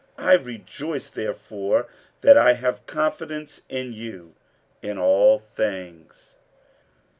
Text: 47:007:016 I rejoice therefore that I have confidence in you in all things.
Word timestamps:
47:007:016 0.17 0.27
I 0.29 0.33
rejoice 0.33 1.07
therefore 1.11 1.87
that 2.21 2.35
I 2.35 2.53
have 2.53 2.87
confidence 2.87 3.61
in 3.69 3.93
you 3.93 4.33
in 4.81 4.97
all 4.97 5.37
things. 5.37 6.37